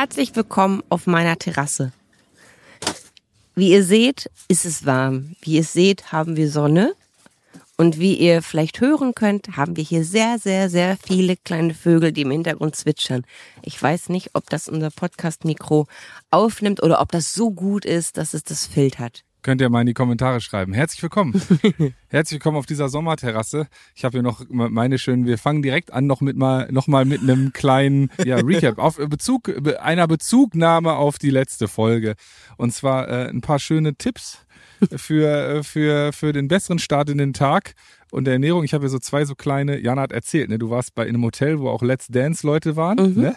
[0.00, 1.92] Herzlich willkommen auf meiner Terrasse.
[3.54, 5.36] Wie ihr seht, ist es warm.
[5.42, 6.94] Wie ihr seht, haben wir Sonne.
[7.76, 12.12] Und wie ihr vielleicht hören könnt, haben wir hier sehr, sehr, sehr viele kleine Vögel,
[12.12, 13.26] die im Hintergrund zwitschern.
[13.60, 15.86] Ich weiß nicht, ob das unser Podcast-Mikro
[16.30, 19.22] aufnimmt oder ob das so gut ist, dass es das filtert.
[19.42, 20.74] Könnt ihr mal in die Kommentare schreiben.
[20.74, 21.40] Herzlich willkommen.
[22.08, 23.68] Herzlich willkommen auf dieser Sommerterrasse.
[23.94, 27.06] Ich habe hier noch meine schönen, wir fangen direkt an noch mit mal, noch mal
[27.06, 29.50] mit einem kleinen ja, Recap auf Bezug,
[29.80, 32.16] einer Bezugnahme auf die letzte Folge.
[32.58, 34.44] Und zwar äh, ein paar schöne Tipps
[34.94, 37.74] für, für, für den besseren Start in den Tag
[38.10, 38.64] und der Ernährung.
[38.64, 41.14] Ich habe hier so zwei so kleine, Jana hat erzählt, ne, du warst bei in
[41.14, 43.20] einem Hotel, wo auch Let's Dance Leute waren, mhm.
[43.20, 43.36] ne?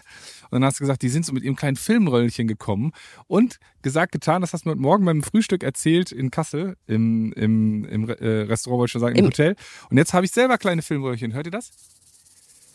[0.49, 2.91] Und dann hast du gesagt, die sind so mit ihrem kleinen Filmröllchen gekommen
[3.25, 7.85] und gesagt, getan, das hast du heute Morgen beim Frühstück erzählt in Kassel, im, im,
[7.85, 9.55] im äh, Restaurant, wollte ich schon sagen, im, Im Hotel.
[9.89, 11.33] Und jetzt habe ich selber kleine Filmröllchen.
[11.33, 11.71] Hört ihr das?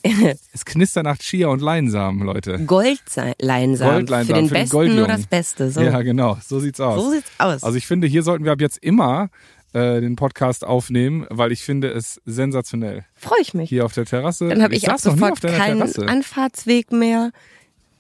[0.53, 2.59] es knistert nach Chia und Leinsamen, Leute.
[2.65, 3.95] Goldleinsamen.
[3.95, 5.71] Goldleinsamen für den für Besten den nur das Beste.
[5.71, 5.81] So.
[5.81, 6.39] Ja, genau.
[6.45, 7.03] So sieht's aus.
[7.03, 7.63] So sieht's aus.
[7.63, 9.31] Also ich finde, hier sollten wir ab jetzt immer
[9.73, 13.05] äh, den Podcast aufnehmen, weil ich finde es sensationell.
[13.15, 13.69] Freue ich mich.
[13.69, 14.49] Hier auf der Terrasse.
[14.49, 16.09] Dann habe ich, ich ab sofort keinen Terrasse.
[16.09, 17.33] Anfahrtsweg mehr.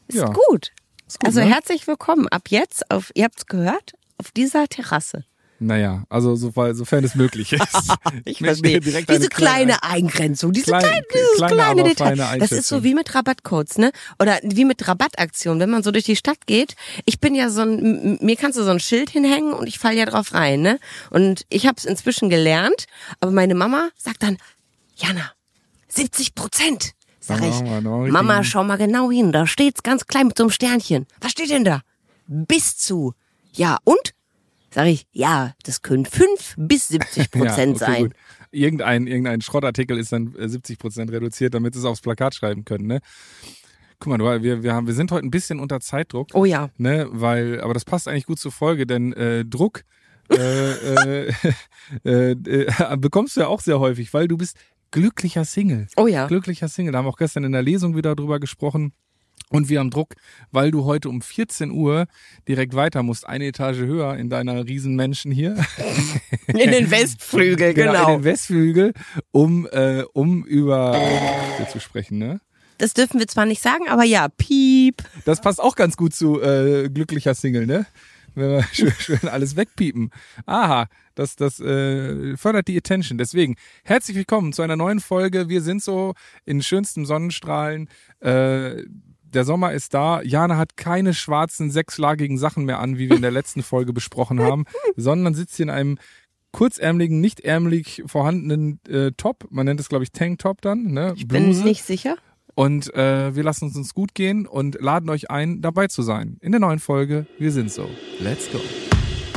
[0.08, 0.26] Ist ja.
[0.26, 0.72] gut.
[1.06, 1.26] Ist gut.
[1.26, 1.46] Also ne?
[1.46, 5.24] herzlich willkommen ab jetzt auf, ihr habt's gehört, auf dieser Terrasse.
[5.60, 7.62] Naja, also so, sofern es möglich ist.
[8.24, 8.80] ich verstehe.
[8.80, 12.38] Diese kleine, Eingrenzung, diese kleine, kleine dieses kleine, kleine Detail.
[12.38, 13.90] Das ist so wie mit Rabattcodes, ne?
[14.20, 16.76] Oder wie mit Rabattaktionen, wenn man so durch die Stadt geht.
[17.06, 19.96] Ich bin ja so ein, mir kannst du so ein Schild hinhängen und ich falle
[19.96, 20.78] ja drauf rein, ne?
[21.10, 22.86] Und ich habe es inzwischen gelernt,
[23.20, 24.38] aber meine Mama sagt dann,
[24.96, 25.32] Jana,
[25.88, 26.92] 70 Prozent.
[27.20, 31.06] Sag ich, Mama, schau mal genau hin, da steht's ganz klein mit so einem Sternchen.
[31.20, 31.82] Was steht denn da?
[32.26, 33.12] Bis zu.
[33.52, 34.14] Ja, und?
[34.70, 38.02] Sag ich, ja, das können fünf bis 70 Prozent ja, okay, sein.
[38.04, 38.12] Gut.
[38.50, 42.64] Irgendein, irgendein Schrottartikel ist dann 70 äh, Prozent reduziert, damit sie es aufs Plakat schreiben
[42.64, 43.00] können, ne?
[44.00, 46.28] Guck mal, wir, wir, haben, wir sind heute ein bisschen unter Zeitdruck.
[46.32, 46.70] Oh ja.
[46.76, 49.82] Ne, weil, aber das passt eigentlich gut zur Folge, denn äh, Druck
[50.30, 51.32] äh, äh,
[52.04, 54.56] äh, äh, bekommst du ja auch sehr häufig, weil du bist
[54.90, 55.88] glücklicher Single.
[55.96, 56.26] Oh ja.
[56.26, 56.92] Glücklicher Single.
[56.92, 58.92] Da haben wir auch gestern in der Lesung wieder drüber gesprochen.
[59.50, 60.14] Und wir haben Druck,
[60.50, 62.06] weil du heute um 14 Uhr
[62.46, 65.56] direkt weiter musst, eine Etage höher in deiner Riesenmenschen hier.
[66.48, 67.92] In den Westflügel, genau.
[67.92, 68.08] genau.
[68.08, 68.94] In den Westflügel,
[69.32, 70.98] um, äh, um über
[71.58, 72.40] hier zu sprechen, ne?
[72.78, 75.02] Das dürfen wir zwar nicht sagen, aber ja, piep.
[75.24, 77.86] Das passt auch ganz gut zu äh, glücklicher Single, ne?
[78.34, 80.10] Wenn wir schön, schön alles wegpiepen.
[80.46, 83.18] Aha, das, das äh, fördert die Attention.
[83.18, 85.48] Deswegen, herzlich willkommen zu einer neuen Folge.
[85.48, 87.88] Wir sind so in schönstem Sonnenstrahlen.
[88.20, 88.84] Äh,
[89.32, 90.22] der Sommer ist da.
[90.22, 94.40] Jana hat keine schwarzen, sechslagigen Sachen mehr an, wie wir in der letzten Folge besprochen
[94.40, 94.64] haben,
[94.96, 95.98] sondern sitzt hier in einem
[96.52, 99.46] kurzärmeligen, nicht ärmelig vorhandenen äh, Top.
[99.50, 100.84] Man nennt es, glaube ich, Tanktop dann.
[100.84, 101.14] Ne?
[101.16, 101.44] Ich Bluse.
[101.44, 102.16] bin nicht sicher.
[102.54, 106.38] Und äh, wir lassen uns uns gut gehen und laden euch ein, dabei zu sein.
[106.40, 107.88] In der neuen Folge Wir sind so.
[108.18, 108.58] Let's go.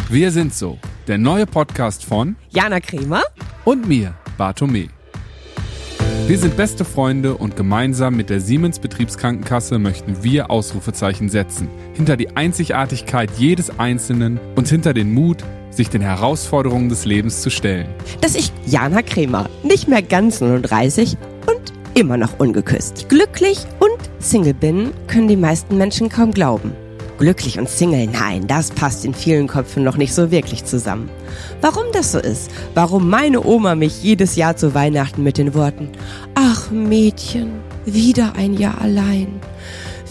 [0.10, 0.80] Wir sind so.
[1.08, 3.22] Der neue Podcast von Jana Kremer
[3.64, 5.01] und mir, Bartome.
[6.28, 11.68] Wir sind beste Freunde und gemeinsam mit der Siemens Betriebskrankenkasse möchten wir Ausrufezeichen setzen.
[11.94, 17.50] Hinter die Einzigartigkeit jedes Einzelnen und hinter den Mut, sich den Herausforderungen des Lebens zu
[17.50, 17.88] stellen.
[18.22, 21.18] Dass ich Jana Kremer, nicht mehr ganz 39
[21.48, 23.10] und immer noch ungeküsst.
[23.10, 26.74] Glücklich und Single bin, können die meisten Menschen kaum glauben.
[27.22, 31.08] Glücklich und Single, nein, das passt in vielen Köpfen noch nicht so wirklich zusammen.
[31.62, 35.90] Warum das so ist, warum meine Oma mich jedes Jahr zu Weihnachten mit den Worten
[36.34, 39.40] Ach Mädchen, wieder ein Jahr allein,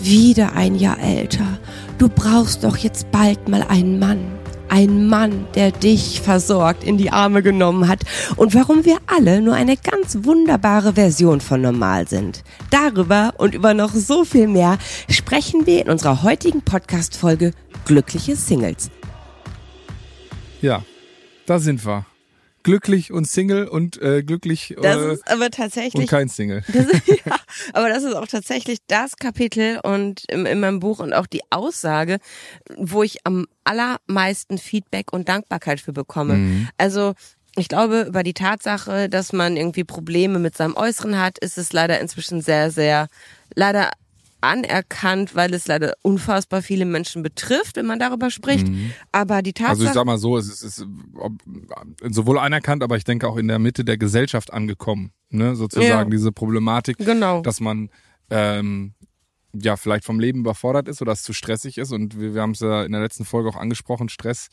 [0.00, 1.58] wieder ein Jahr älter,
[1.98, 4.39] du brauchst doch jetzt bald mal einen Mann
[4.70, 8.00] ein Mann, der dich versorgt, in die Arme genommen hat
[8.36, 12.42] und warum wir alle nur eine ganz wunderbare Version von normal sind.
[12.70, 17.52] Darüber und über noch so viel mehr sprechen wir in unserer heutigen Podcast-Folge
[17.84, 18.90] Glückliche Singles.
[20.62, 20.82] Ja,
[21.46, 22.06] da sind wir
[22.62, 26.62] glücklich und Single und äh, glücklich das äh, ist aber tatsächlich und kein Single.
[26.68, 27.36] Ist, ja,
[27.72, 31.42] aber das ist auch tatsächlich das Kapitel und in, in meinem Buch und auch die
[31.50, 32.18] Aussage,
[32.76, 36.34] wo ich am allermeisten Feedback und Dankbarkeit für bekomme.
[36.34, 36.68] Mhm.
[36.76, 37.14] Also
[37.56, 41.72] ich glaube, über die Tatsache, dass man irgendwie Probleme mit seinem Äußeren hat, ist es
[41.72, 43.08] leider inzwischen sehr, sehr,
[43.54, 43.90] leider
[44.40, 48.68] anerkannt, weil es leider unfassbar viele Menschen betrifft, wenn man darüber spricht.
[48.68, 48.92] Mhm.
[49.12, 49.70] Aber die Tatsache.
[49.70, 50.86] Also ich sag mal so, es ist, es ist
[52.10, 56.04] sowohl anerkannt, aber ich denke auch in der Mitte der Gesellschaft angekommen, ne, sozusagen ja.
[56.04, 57.42] diese Problematik, genau.
[57.42, 57.90] dass man
[58.30, 58.94] ähm,
[59.54, 61.92] ja vielleicht vom Leben überfordert ist oder es zu stressig ist.
[61.92, 64.48] Und wir, wir haben es ja in der letzten Folge auch angesprochen, Stress.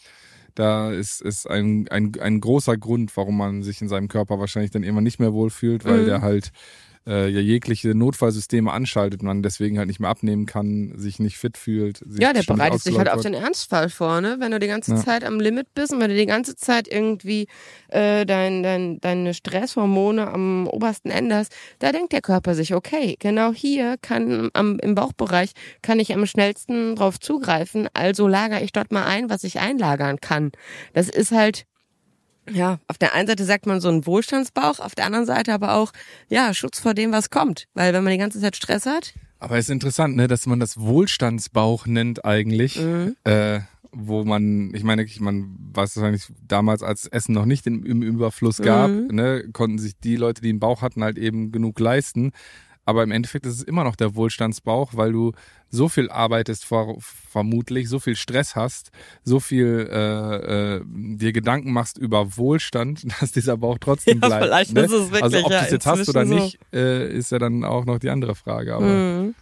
[0.56, 4.72] Da ist, ist ein, ein, ein großer Grund, warum man sich in seinem Körper wahrscheinlich
[4.72, 6.06] dann immer nicht mehr wohlfühlt, weil mhm.
[6.06, 6.51] der halt
[7.07, 11.57] äh, ja jegliche Notfallsysteme anschaltet, man deswegen halt nicht mehr abnehmen kann, sich nicht fit
[11.57, 12.00] fühlt.
[12.06, 14.36] Sich Ja, der bereitet sich halt auf den Ernstfall vor, ne?
[14.39, 15.04] Wenn du die ganze Ja.
[15.04, 17.48] Zeit am Limit bist und wenn du die ganze Zeit irgendwie
[17.89, 23.15] äh, dein, dein, deine Stresshormone am obersten Ende hast, da denkt der Körper sich, okay,
[23.19, 25.51] genau hier kann am, im Bauchbereich
[25.81, 30.19] kann ich am schnellsten drauf zugreifen, also lagere ich dort mal ein, was ich einlagern
[30.19, 30.51] kann.
[30.94, 31.65] Das ist halt
[32.52, 35.74] ja, auf der einen Seite sagt man so einen Wohlstandsbauch, auf der anderen Seite aber
[35.76, 35.92] auch,
[36.30, 37.68] ja, Schutz vor dem, was kommt.
[37.74, 40.60] Weil wenn man die ganze Zeit Stress hat, Aber es ist interessant, ne, dass man
[40.60, 43.16] das Wohlstandsbauch nennt eigentlich, Mhm.
[43.24, 43.60] äh,
[43.92, 48.58] wo man, ich meine, man weiß wahrscheinlich damals, als Essen noch nicht im, im Überfluss
[48.58, 49.08] gab, Mhm.
[49.16, 52.32] ne, konnten sich die Leute, die einen Bauch hatten, halt eben genug leisten.
[52.88, 55.34] Aber im Endeffekt ist es immer noch der Wohlstandsbauch, weil du
[55.69, 58.92] so viel arbeitest ver vermutlich, so viel Stress hast,
[59.25, 64.45] so viel äh, äh, dir Gedanken machst über Wohlstand, dass dieser Bauch trotzdem Ja, bleibt.
[64.45, 64.81] vielleicht ne?
[64.86, 66.34] ist es wirklich also ob ja du es jetzt hast oder so.
[66.34, 68.74] nicht, äh, ist ja dann auch noch die andere Frage.
[68.74, 69.36] Aber Mhm.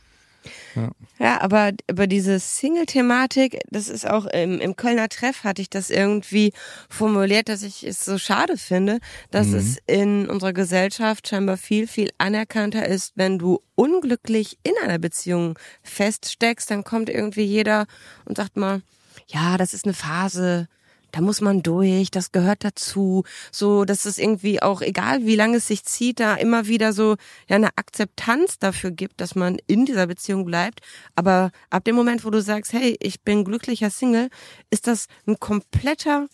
[0.76, 0.92] Ja.
[1.18, 5.90] Ja, aber über diese Single-Thematik, das ist auch im, im Kölner Treff hatte ich das
[5.90, 6.52] irgendwie
[6.90, 9.00] formuliert, dass ich es so schade finde,
[9.32, 9.56] dass Mhm.
[9.56, 15.58] es in unserer Gesellschaft scheinbar viel, viel anerkannter ist, wenn du unglücklich in einer Beziehung
[15.84, 17.86] feststeckst, dann kommt irgendwie jeder
[18.26, 18.82] und sagt mal,
[19.28, 20.68] ja, das ist eine Phase,
[21.16, 23.24] da muss man durch, das gehört dazu.
[23.50, 27.16] So, dass es irgendwie auch, egal wie lange es sich zieht, da immer wieder so
[27.48, 30.82] ja eine Akzeptanz dafür gibt, dass man in dieser Beziehung bleibt.
[31.16, 34.28] Aber ab dem Moment, wo du sagst, hey, ich bin glücklicher Single,
[34.72, 36.28] ist das ein kompletter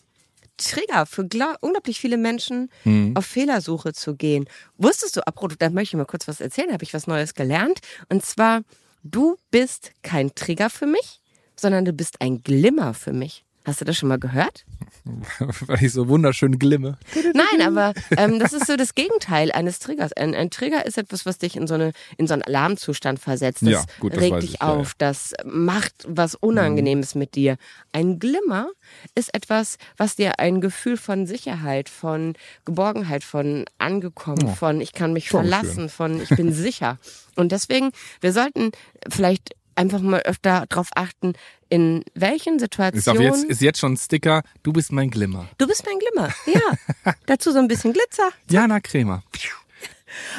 [0.57, 2.69] Trigger für gla- unglaublich viele Menschen,
[3.15, 4.45] auf Fehlersuche zu gehen.
[4.77, 7.35] Wusstest du, apropos, da möchte ich mal kurz was erzählen, da habe ich was Neues
[7.35, 7.81] gelernt.
[8.09, 8.61] Und zwar,
[9.03, 11.21] du bist kein Trigger für mich,
[11.55, 13.45] sondern du bist ein Glimmer für mich.
[13.63, 14.65] Hast du das schon mal gehört?
[15.67, 16.97] weil ich so wunderschön glimme.
[17.33, 20.13] Nein, aber ähm, das ist so das Gegenteil eines Triggers.
[20.13, 23.61] Ein, ein Trigger ist etwas, was dich in so eine in so einen Alarmzustand versetzt.
[23.61, 27.57] Das Ja, gut, das regt dich ich, ja, auf, das macht was Unangenehmes mit dir.
[27.91, 28.69] Ein Glimmer
[29.15, 32.33] ist etwas, was dir ein Gefühl von Sicherheit, von
[32.65, 36.97] Geborgenheit, von angekommen, Oh, von ich kann mich verlassen, von ich bin sicher.
[37.35, 38.71] Und deswegen, wir sollten
[39.09, 41.33] vielleicht einfach mal öfter darauf achten,
[41.69, 45.47] in welchen Ist, Situationen jetzt, ist jetzt schon ein Sticker, du bist mein Glimmer.
[45.57, 46.29] du bist mein Glimmer.
[46.45, 48.29] Ja, dazu so ein bisschen Glitzer.
[48.49, 49.23] Jana Kremer.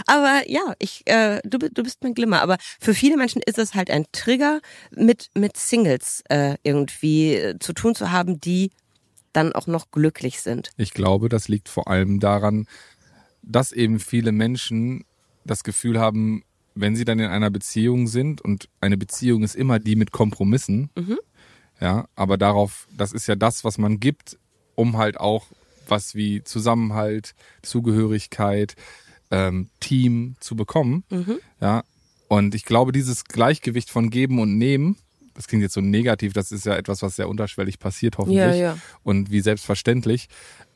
[0.07, 2.43] Aber ja, ich, äh, du, du bist mein Glimmer.
[2.43, 4.61] Aber für viele Menschen ist es halt ein Trigger,
[4.91, 8.71] mit, mit Singles äh, irgendwie äh, zu tun zu haben, die
[9.33, 10.71] dann auch noch glücklich sind.
[10.77, 12.67] Ich glaube, das liegt vor allem daran,
[13.43, 15.05] dass eben viele Menschen
[15.45, 16.45] das Gefühl haben,
[16.75, 20.91] wenn sie dann in einer Beziehung sind und eine Beziehung ist immer die mit Kompromissen,
[21.81, 24.39] ja, aber darauf, das ist ja das, was man gibt,
[24.75, 25.47] um halt auch
[25.89, 28.77] was wie Zusammenhalt, Zugehörigkeit,
[29.31, 31.05] ähm, Team zu bekommen,
[31.61, 31.83] ja.
[32.29, 34.97] Und ich glaube, dieses Gleichgewicht von Geben und Nehmen,
[35.35, 38.55] das klingt jetzt so negativ, das ist ja etwas, was sehr unterschwellig passiert, hoffentlich Ja,
[38.55, 38.79] ja.
[39.03, 40.29] und wie selbstverständlich,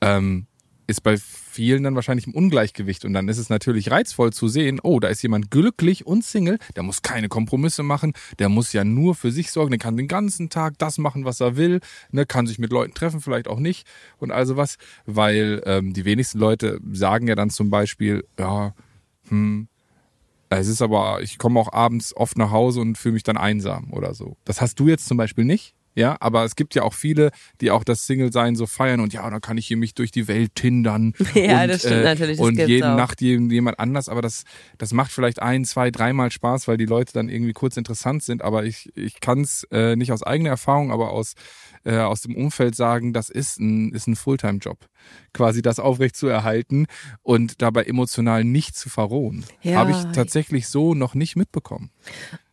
[0.02, 0.46] ähm,
[0.87, 3.05] ist bei vielen dann wahrscheinlich im Ungleichgewicht.
[3.05, 6.59] Und dann ist es natürlich reizvoll zu sehen, oh, da ist jemand glücklich und Single,
[6.77, 10.09] der muss keine Kompromisse machen, der muss ja nur für sich sorgen, der kann den
[10.09, 11.81] ganzen Tag das machen, was er will,
[12.11, 13.87] ne, kann sich mit Leuten treffen, vielleicht auch nicht
[14.19, 18.75] und also was, weil ähm, die wenigsten Leute sagen ja dann zum Beispiel, ja,
[19.29, 19.69] hm,
[20.49, 23.93] es ist aber, ich komme auch abends oft nach Hause und fühle mich dann einsam
[23.93, 24.37] oder so.
[24.44, 25.75] Das hast du jetzt zum Beispiel nicht.
[25.97, 27.31] Ja, aber es gibt ja auch viele,
[27.62, 30.29] die auch das Single-Sein so feiern und ja, dann kann ich hier mich durch die
[30.29, 31.15] Welt tindern.
[31.35, 32.97] Ja, und, das stimmt natürlich, das Und auch.
[32.97, 34.45] Nacht jemand anders, aber das,
[34.79, 38.43] das macht vielleicht ein, zwei, dreimal Spaß, weil die Leute dann irgendwie kurz interessant sind.
[38.43, 41.35] Aber ich, ich kann es äh, nicht aus eigener Erfahrung, aber aus,
[41.85, 44.87] äh, aus dem Umfeld sagen, das ist ein, ist ein Fulltime-Job.
[45.33, 46.87] Quasi das aufrecht zu erhalten
[47.23, 49.45] und dabei emotional nicht zu verrohen.
[49.62, 49.79] Ja.
[49.79, 51.91] Habe ich tatsächlich so noch nicht mitbekommen.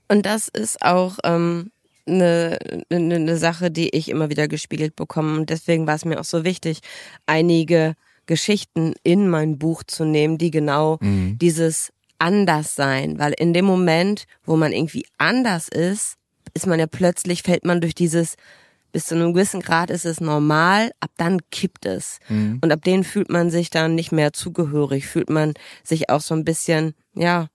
[0.08, 1.72] Und das ist auch ähm,
[2.06, 2.58] eine,
[2.90, 5.38] eine, eine Sache, die ich immer wieder gespiegelt bekomme.
[5.38, 6.80] Und deswegen war es mir auch so wichtig,
[7.26, 7.96] einige
[8.26, 10.98] Geschichten in mein Buch zu nehmen, die genau
[11.38, 16.16] dieses Anderssein, weil in dem Moment, wo man irgendwie anders ist,
[16.54, 18.36] ist man ja plötzlich, fällt man durch dieses,
[18.94, 22.20] bis zu einem gewissen Grad ist es normal, ab dann kippt es.
[22.62, 26.34] Und ab denen fühlt man sich dann nicht mehr zugehörig, fühlt man sich auch so
[26.34, 27.48] ein bisschen, ja,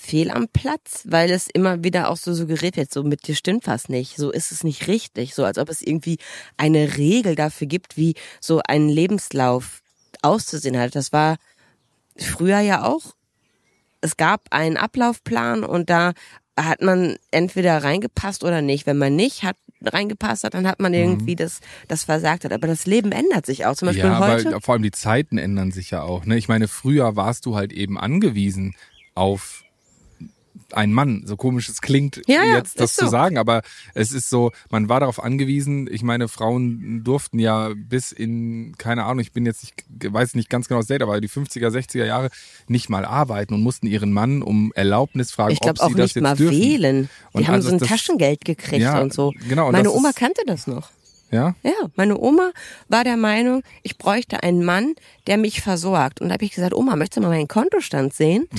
[0.00, 3.66] fehl am Platz, weil es immer wieder auch so suggeriert wird, so mit dir stimmt
[3.66, 6.18] was nicht, so ist es nicht richtig, so als ob es irgendwie
[6.56, 9.82] eine Regel dafür gibt, wie so ein Lebenslauf
[10.22, 10.94] auszusehen hat.
[10.94, 11.36] Das war
[12.16, 13.14] früher ja auch.
[14.00, 16.12] Es gab einen Ablaufplan und da
[16.58, 18.86] hat man entweder reingepasst oder nicht.
[18.86, 22.52] Wenn man nicht, hat reingepasst hat, dann hat man irgendwie das, das versagt hat.
[22.52, 23.74] Aber das Leben ändert sich auch.
[23.74, 24.48] Zum Beispiel ja, heute.
[24.48, 26.24] aber vor allem die Zeiten ändern sich ja auch.
[26.26, 26.36] Ne?
[26.36, 28.74] Ich meine, früher warst du halt eben angewiesen
[29.14, 29.64] auf
[30.74, 31.22] einen Mann.
[31.26, 33.10] So komisch es klingt, Ja, ja, jetzt das ist zu so.
[33.10, 33.62] sagen, aber
[33.94, 35.88] es ist so, man war darauf angewiesen.
[35.90, 40.50] Ich meine, Frauen durften ja bis in, keine Ahnung, ich bin jetzt nicht, weiß nicht
[40.50, 42.30] ganz genau das Date, aber die 50er, 60er Jahre
[42.68, 45.88] nicht mal arbeiten und mussten ihren Mann um Erlaubnis fragen, ich ob glaube sie auch
[45.90, 46.58] das nicht jetzt mal dürfen.
[46.60, 47.08] wählen.
[47.32, 49.32] Die Und haben also so ein das- Taschengeld gekriegt Ja, und so.
[49.48, 50.90] genau, und Meine Oma ist- kannte das noch.
[51.32, 51.54] Ja?
[51.62, 52.50] Ja, meine Oma
[52.88, 54.94] war der Meinung, ich bräuchte einen Mann,
[55.28, 56.20] der mich versorgt.
[56.20, 58.48] Und da habe ich gesagt, Oma, möchtest du mal meinen Kontostand sehen?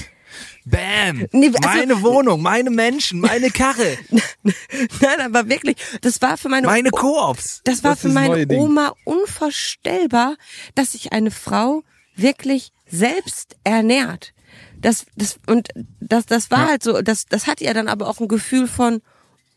[0.65, 1.27] Bam!
[1.31, 3.97] Nee, also- meine Wohnung, meine Menschen, meine Karre,
[4.43, 7.61] Nein, aber wirklich, das war für meine meine Koops.
[7.63, 8.59] Das war für das neue meine Ding.
[8.59, 10.35] Oma unvorstellbar,
[10.75, 11.83] dass sich eine Frau
[12.15, 14.33] wirklich selbst ernährt.
[14.79, 15.69] Das, das, und
[15.99, 16.67] das, das war Ja.
[16.69, 19.01] halt so, das, das hat ihr dann aber auch ein Gefühl von,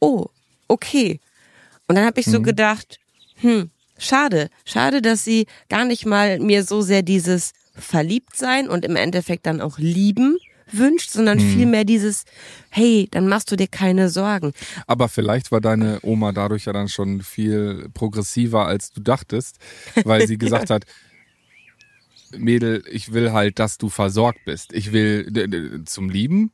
[0.01, 0.27] oh,
[0.69, 1.21] okay.
[1.89, 2.45] Und dann habe ich so Mhm.
[2.45, 2.99] gedacht,
[3.37, 8.97] hm, schade, schade, dass sie gar nicht mal mir so sehr dieses Verliebtsein und im
[8.97, 10.37] Endeffekt dann auch lieben
[10.71, 11.53] wünscht, sondern Mhm.
[11.53, 12.25] vielmehr dieses,
[12.71, 14.53] hey, dann machst du dir keine Sorgen.
[14.87, 19.59] Aber vielleicht war deine Oma dadurch ja dann schon viel progressiver, als du dachtest,
[20.05, 20.85] weil sie gesagt hat,
[22.37, 24.73] Mädel, ich will halt, dass du versorgt bist.
[24.73, 26.51] Ich will zum Lieben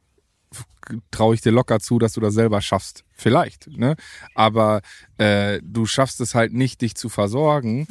[1.13, 3.05] traue ich dir locker zu, dass du das selber schaffst.
[3.13, 3.97] Vielleicht, ne?
[4.35, 4.81] Aber
[5.19, 7.87] äh, du schaffst es halt nicht, dich zu versorgen,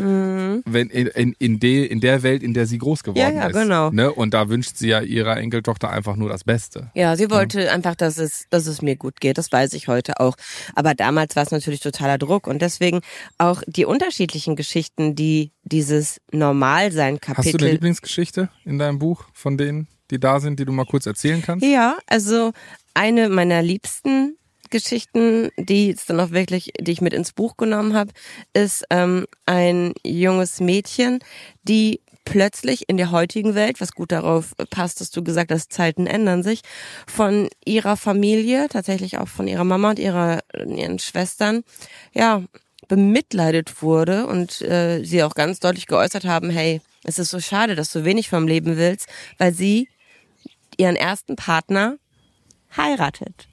[0.66, 3.36] wenn in, in, in, de, in der Welt, in der sie groß geworden Mhm.
[3.38, 3.54] Ja, ja, ist.
[3.54, 3.92] genau.
[3.92, 4.12] Ne?
[4.12, 6.90] Und da wünscht sie ja ihrer Enkeltochter einfach nur das Beste.
[6.96, 9.38] Ja, sie wollte einfach, dass es, dass es mir gut geht.
[9.38, 10.36] Das weiß ich heute auch.
[10.74, 13.02] Aber damals war es natürlich totaler Druck und deswegen
[13.38, 17.72] auch die unterschiedlichen Geschichten, die dieses Normalsein Hast du eine.
[17.72, 21.66] Lieblingsgeschichte in deinem Buch von denen, die da sind, die du mal kurz erzählen kannst?
[21.66, 22.52] Ja, also
[22.94, 24.38] eine meiner liebsten
[24.70, 28.12] Geschichten, die jetzt dann auch wirklich, die ich mit ins Buch genommen habe,
[28.54, 31.20] ist ähm, ein junges Mädchen,
[31.64, 36.06] die plötzlich in der heutigen Welt, was gut darauf passt, dass du gesagt hast, Zeiten
[36.06, 36.62] ändern sich,
[37.08, 41.64] von ihrer Familie, tatsächlich auch von ihrer Mama und ihrer, ihren Schwestern,
[42.14, 42.44] ja,
[42.88, 47.76] bemitleidet wurde und äh, sie auch ganz deutlich geäußert haben, hey, es ist so schade,
[47.76, 49.88] dass du wenig vom Leben willst, weil sie
[50.80, 51.98] ihren ersten Partner
[52.76, 53.48] heiratet,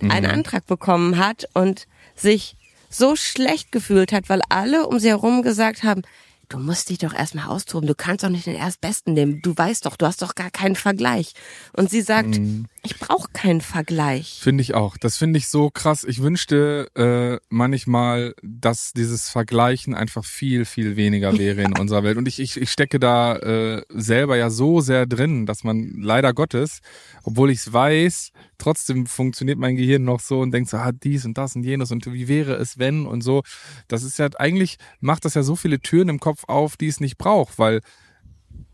[0.00, 1.86] einen Antrag bekommen hat und
[2.16, 2.56] sich
[2.88, 6.02] so schlecht gefühlt hat, weil alle um sie herum gesagt haben,
[6.48, 9.86] du musst dich doch erstmal austoben, du kannst doch nicht den Erstbesten nehmen, du weißt
[9.86, 11.32] doch, du hast doch gar keinen Vergleich.
[11.74, 12.40] Und sie sagt,
[12.84, 14.40] ich brauche keinen Vergleich.
[14.40, 14.96] Finde ich auch.
[14.96, 16.02] Das finde ich so krass.
[16.02, 22.16] Ich wünschte äh, manchmal, dass dieses Vergleichen einfach viel, viel weniger wäre in unserer Welt.
[22.16, 26.34] Und ich, ich, ich stecke da äh, selber ja so sehr drin, dass man leider
[26.34, 26.80] Gottes,
[27.22, 31.24] obwohl ich es weiß, trotzdem funktioniert mein Gehirn noch so und denkt so, ah, dies
[31.24, 33.42] und das und jenes und wie wäre es, wenn und so.
[33.86, 36.98] Das ist ja eigentlich, macht das ja so viele Türen im Kopf auf, die es
[36.98, 37.80] nicht braucht, weil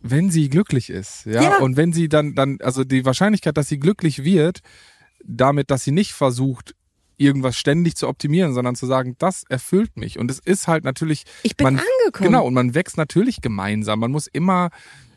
[0.00, 1.58] wenn sie glücklich ist, ja, Ja.
[1.58, 4.60] und wenn sie dann, dann, also die Wahrscheinlichkeit, dass sie glücklich wird,
[5.24, 6.74] damit, dass sie nicht versucht,
[7.16, 10.18] irgendwas ständig zu optimieren, sondern zu sagen, das erfüllt mich.
[10.18, 11.24] Und es ist halt natürlich.
[11.42, 12.30] Ich bin man, angekommen.
[12.30, 13.98] Genau, und man wächst natürlich gemeinsam.
[13.98, 14.70] Man muss immer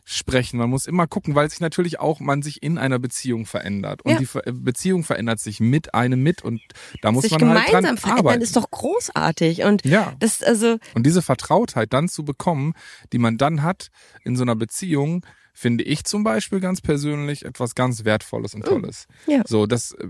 [0.04, 4.02] sprechen, man muss immer gucken, weil sich natürlich auch man sich in einer Beziehung verändert.
[4.04, 4.18] Und Ja.
[4.18, 6.62] die Ver Beziehung verändert sich mit einem mit und
[7.02, 8.42] da muss sich man halt gemeinsam dran verändern arbeiten.
[8.42, 9.64] ist doch großartig.
[9.64, 10.16] Und Ja.
[10.20, 12.74] das, also, Und diese Vertrautheit dann zu bekommen,
[13.14, 13.90] die man dann hat
[14.24, 19.06] in so einer Beziehung, finde ich zum Beispiel ganz persönlich etwas ganz Wertvolles und Tolles.
[19.28, 19.44] ja.
[19.46, 20.08] So, das äh,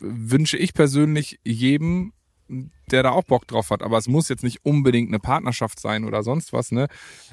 [0.00, 2.12] wünsche ich persönlich jedem,
[2.48, 3.82] der da auch Bock drauf hat.
[3.82, 6.72] Aber es muss jetzt nicht unbedingt eine Partnerschaft sein oder sonst was.
[6.72, 6.88] Ne?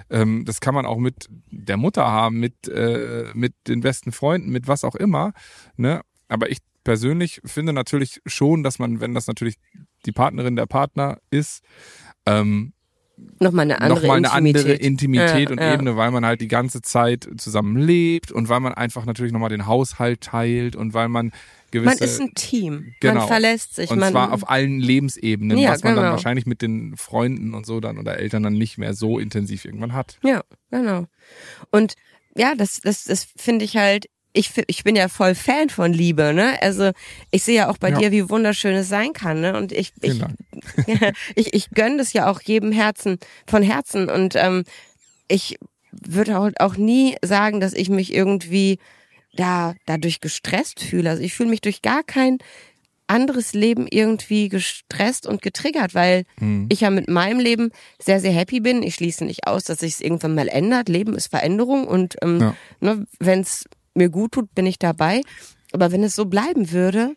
[0.10, 4.52] Ähm, das kann man auch mit der Mutter haben, mit, äh, mit den besten Freunden,
[4.52, 5.34] mit was auch immer.
[5.78, 6.02] Ne?
[6.28, 9.58] Aber ich persönlich finde natürlich schon, dass man, wenn das natürlich
[10.06, 11.64] die Partnerin der Partner ist,
[12.26, 12.74] ähm,
[13.40, 14.62] nochmal eine andere nochmal eine Intimität.
[14.62, 15.74] andere Intimität Ja, und ja.
[15.74, 19.50] Ebene, weil man halt die ganze Zeit zusammen lebt und weil man einfach natürlich nochmal
[19.50, 21.32] den Haushalt teilt und weil man
[21.72, 22.94] gewisse Man ist ein Team.
[23.00, 23.22] Genau.
[23.22, 23.90] Man verlässt sich.
[23.90, 26.14] und man, zwar auf allen Lebensebenen, Ja, was man dann genau.
[26.16, 29.94] wahrscheinlich mit den Freunden und so dann oder Eltern dann nicht mehr so intensiv irgendwann
[29.94, 30.18] hat.
[30.24, 31.08] Ja, genau.
[31.72, 31.96] Und
[32.36, 36.34] ja, das, das, das finde ich halt, ich, ich bin ja voll Fan von Liebe,
[36.34, 36.62] ne?
[36.62, 36.92] Also
[37.32, 37.98] ich sehe ja auch bei Ja.
[38.00, 39.58] dir, wie wunderschön es sein kann, ne?
[39.58, 40.22] Und ich, ich,
[41.36, 44.10] ich, ich gönne das ja auch jedem Herzen, von Herzen.
[44.10, 44.64] Und ähm,
[45.28, 45.58] ich
[45.92, 48.80] würde auch, auch nie sagen, dass ich mich irgendwie
[49.34, 51.10] da dadurch gestresst fühle.
[51.10, 52.38] Also ich fühle mich durch gar kein
[53.08, 56.68] anderes Leben irgendwie gestresst und getriggert, weil Mhm.
[56.72, 57.72] ich ja mit meinem Leben
[58.02, 58.84] sehr, sehr happy bin.
[58.84, 60.88] Ich schließe nicht aus, dass sich es irgendwann mal ändert.
[60.88, 62.56] Leben ist Veränderung und ähm, Ja.
[62.80, 65.22] ne, wenn es mir gut tut, bin ich dabei.
[65.74, 67.16] Aber wenn es so bleiben würde,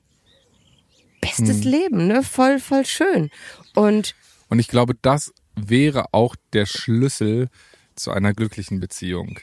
[1.21, 2.23] bestes Leben, ne?
[2.23, 3.31] Voll, voll schön.
[3.75, 4.15] Und
[4.49, 7.49] Und ich glaube, das wäre auch der Schlüssel
[7.95, 9.39] zu einer glücklichen Beziehung.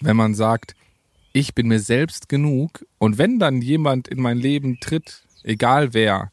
[0.00, 0.74] Wenn man sagt,
[1.32, 6.32] ich bin mir selbst genug und wenn dann jemand in mein Leben tritt, egal wer,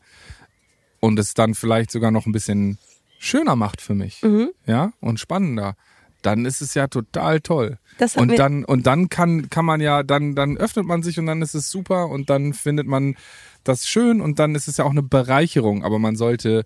[1.00, 2.78] und es dann vielleicht sogar noch ein bisschen
[3.20, 4.22] schöner macht für mich,
[4.66, 5.76] ja, und spannender,
[6.26, 7.78] dann ist es ja total toll.
[8.00, 11.26] Das und dann und dann kann kann man ja dann dann öffnet man sich und
[11.28, 13.16] dann ist es super und dann findet man
[13.64, 16.64] das schön und dann ist es ja auch eine Bereicherung, aber man sollte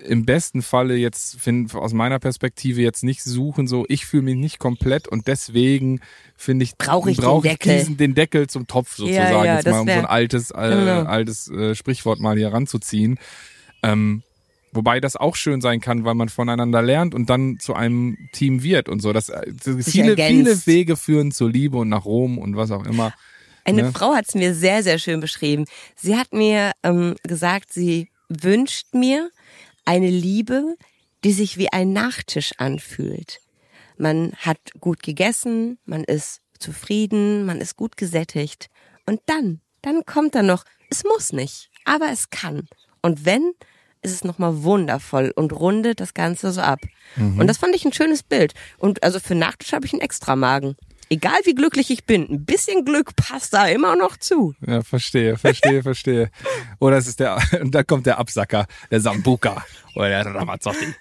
[0.00, 4.36] im besten Falle jetzt find, aus meiner Perspektive jetzt nicht suchen, so ich fühle mich
[4.36, 6.00] nicht komplett und deswegen
[6.36, 7.76] finde ich Brauche ich den brauch Deckel.
[7.78, 10.70] diesen den Deckel zum Topf sozusagen Ja, ja, jetzt mal um so ein altes äh,
[10.70, 11.02] Genau.
[11.02, 13.18] altes äh, Sprichwort mal hier ranzuziehen.
[13.82, 14.22] Ähm,
[14.72, 18.62] wobei das auch schön sein kann, weil man voneinander lernt und dann zu einem Team
[18.62, 19.12] wird und so.
[19.12, 20.64] Das äh, viele ergänzt.
[20.64, 23.12] viele Wege führen zur Liebe und nach Rom und was auch immer.
[23.64, 23.92] Eine Ne?
[23.92, 25.66] Frau hat es mir sehr, sehr schön beschrieben.
[25.94, 29.30] Sie hat mir ähm, gesagt, sie wünscht mir
[29.84, 30.76] eine Liebe,
[31.24, 33.40] die sich wie ein Nachtisch anfühlt.
[33.96, 38.68] Man hat gut gegessen, man ist zufrieden, man ist gut gesättigt.
[39.06, 42.68] Und dann, dann kommt da noch, es muss nicht, aber es kann.
[43.02, 43.52] Und wenn,
[44.02, 46.80] ist es nochmal wundervoll und rundet das Ganze so ab.
[47.16, 48.54] Und das fand ich ein schönes Bild.
[48.78, 50.76] Und also für Nachtisch habe ich einen extra Magen.
[51.10, 54.54] Egal wie glücklich ich bin, ein bisschen Glück passt da immer noch zu.
[54.66, 56.30] Ja, verstehe, verstehe, verstehe.
[56.80, 59.64] Oder es ist der, und da kommt der Absacker, der Sambuka
[59.94, 60.94] oder der Ramazzotti,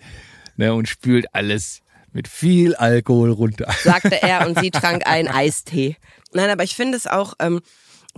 [0.56, 1.82] ne, und spült alles
[2.14, 3.68] mit viel Alkohol runter.
[3.84, 5.98] sagte er und sie trank einen Eistee.
[6.32, 7.60] Nein, aber ich finde es auch, ähm,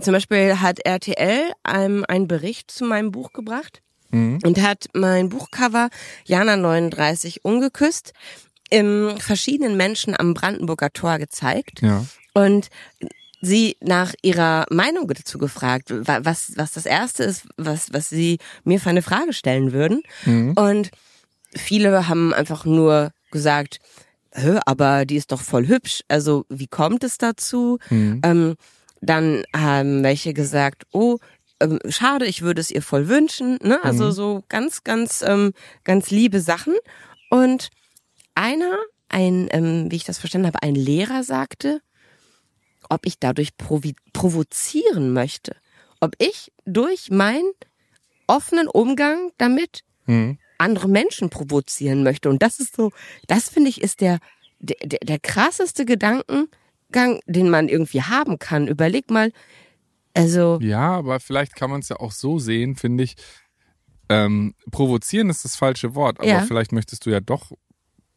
[0.00, 5.88] zum Beispiel hat RTL einem einen Bericht zu meinem Buch gebracht und hat mein Buchcover
[6.24, 8.12] Jana 39 ungeküsst
[8.70, 12.04] im verschiedenen Menschen am Brandenburger Tor gezeigt Ja.
[12.34, 12.68] und
[13.42, 18.38] sie nach ihrer Meinung dazu gefragt, wa- was, was das erste ist, was, was sie
[18.64, 20.02] mir für eine Frage stellen würden.
[20.56, 20.90] Und
[21.56, 23.78] viele haben einfach nur gesagt,
[24.66, 26.02] aber die ist doch voll hübsch.
[26.08, 27.78] Also wie kommt es dazu?
[27.90, 28.56] Ähm,
[29.00, 31.16] dann haben welche gesagt, oh,
[31.60, 33.58] ähm, schade, ich würde es ihr voll wünschen.
[33.62, 33.82] Ne?
[33.82, 35.52] Also so ganz, ganz, ähm,
[35.84, 36.74] ganz liebe Sachen.
[37.30, 37.70] Und
[38.34, 41.80] einer, ein, ähm, wie ich das verstanden habe, ein Lehrer sagte,
[42.88, 45.56] ob ich dadurch provozieren möchte.
[46.00, 47.52] Ob ich durch meinen
[48.26, 49.84] offenen Umgang damit
[50.60, 52.28] andere Menschen provozieren möchte.
[52.28, 52.92] Und das ist so,
[53.26, 54.18] das finde ich ist der,
[54.60, 58.68] der, der krasseste Gedankengang, den man irgendwie haben kann.
[58.68, 59.32] Überleg mal,
[60.14, 63.14] also, Ja, aber vielleicht kann man es ja auch so sehen, finde ich.
[64.08, 66.40] Ähm, provozieren ist das falsche Wort, aber Ja.
[66.42, 67.52] vielleicht möchtest du ja doch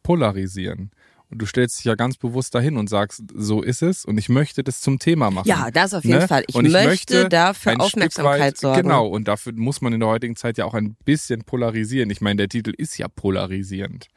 [0.02, 0.90] polarisieren.
[1.30, 4.28] Und du stellst dich ja ganz bewusst dahin und sagst, so ist es und ich
[4.28, 5.48] möchte das zum Thema machen.
[5.48, 6.28] ja, das auf jeden Ne?
[6.28, 6.44] Fall.
[6.46, 8.82] Ich, Und möchte dafür ein Stück Aufmerksamkeit weit, sorgen.
[8.82, 12.10] Genau, und dafür muss man in der heutigen Zeit ja auch ein bisschen polarisieren.
[12.10, 14.08] Ich meine, der Titel ist ja polarisierend.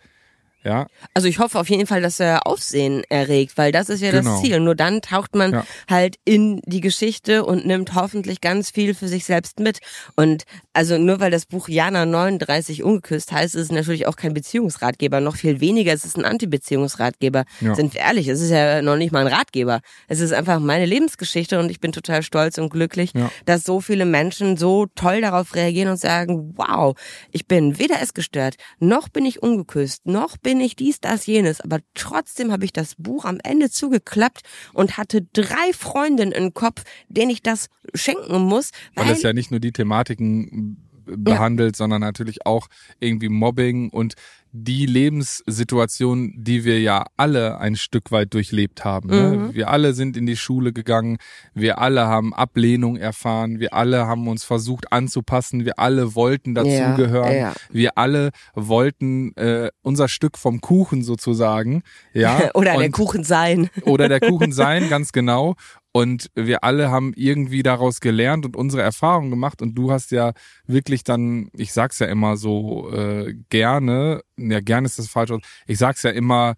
[0.64, 4.12] Ja, Also ich hoffe auf jeden Fall, dass er Aufsehen erregt, weil das ist ja
[4.12, 4.32] Genau.
[4.34, 4.60] das Ziel.
[4.60, 5.66] Nur dann taucht man Ja.
[5.90, 9.80] halt in die Geschichte und nimmt hoffentlich ganz viel für sich selbst mit.
[10.16, 10.44] Und
[10.74, 15.22] also nur weil das Buch Jana 39 ungeküsst heißt, ist es natürlich auch kein Beziehungsratgeber.
[15.22, 17.46] Noch viel weniger, es ist ein Anti-Beziehungsratgeber.
[17.62, 17.76] Ja.
[17.76, 19.80] Sind wir ehrlich, es ist ja noch nicht mal ein Ratgeber.
[20.08, 23.32] Es ist einfach meine Lebensgeschichte und ich bin total stolz und glücklich, Ja.
[23.46, 26.96] dass so viele Menschen so toll darauf reagieren und sagen, wow,
[27.32, 31.62] ich bin weder essgestört, noch bin ich ungeküsst, noch bin ich dies, das, jenes.
[31.62, 34.42] Aber trotzdem habe ich das Buch am Ende zugeklappt
[34.74, 39.34] und hatte drei Freundinnen im Kopf, denen ich das schenken muss, weil weil es ja
[39.34, 42.68] nicht nur die Thematiken behandelt, sondern natürlich auch
[43.00, 44.16] irgendwie Mobbing und
[44.52, 49.10] die Lebenssituation, die wir ja alle ein Stück weit durchlebt haben.
[49.10, 49.50] Ne?
[49.54, 51.18] Wir alle sind in die Schule gegangen,
[51.54, 57.36] wir alle haben Ablehnung erfahren, wir alle haben uns versucht anzupassen, wir alle wollten dazugehören,
[57.36, 57.54] ja.
[57.70, 61.84] wir alle wollten äh, unser Stück vom Kuchen sozusagen.
[62.14, 63.70] Ja, oder der Und- Kuchen sein.
[63.84, 65.56] oder der Kuchen sein, ganz genau.
[65.98, 69.64] Und wir alle haben irgendwie daraus gelernt und unsere Erfahrungen gemacht.
[69.64, 70.34] Und du hast ja
[70.68, 75.32] wirklich dann, ich sag's ja immer so äh, gerne, ja gerne ist das falsch,
[75.66, 76.54] ich sag's ja immer,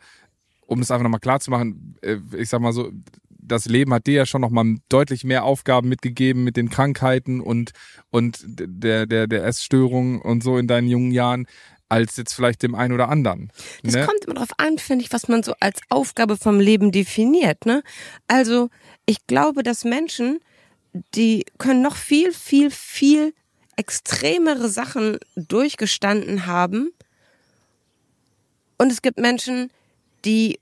[0.65, 2.91] um das einfach nochmal klar zu machen, äh, ich sag mal so,
[3.29, 7.71] das Leben hat dir ja schon nochmal deutlich mehr Aufgaben mitgegeben mit den Krankheiten und,
[8.09, 11.47] und der, der, der Essstörung und so in deinen jungen Jahren,
[11.89, 13.51] als jetzt vielleicht dem einen oder anderen.
[13.83, 14.05] Das ne?
[14.05, 17.65] kommt immer drauf an, finde ich, was man so als Aufgabe vom Leben definiert.
[17.65, 17.83] Ne?
[18.27, 18.69] Also
[19.05, 20.39] ich glaube, dass Menschen,
[21.15, 23.33] die können noch viel, viel, viel
[23.75, 26.91] extremere Sachen durchgestanden haben.
[28.77, 29.71] Und es gibt Menschen,
[30.25, 30.59] die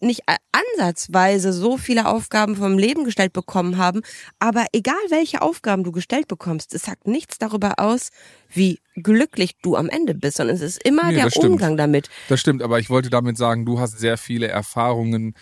[0.00, 4.02] nicht ansatzweise so viele Aufgaben vom Leben gestellt bekommen haben,
[4.38, 8.10] aber egal welche Aufgaben du gestellt bekommst, es sagt nichts darüber aus,
[8.52, 12.08] wie glücklich du am Ende bist, sondern es ist immer nee, der Umgang damit.
[12.28, 15.34] Das stimmt, aber ich wollte damit sagen, du hast sehr viele Erfahrungen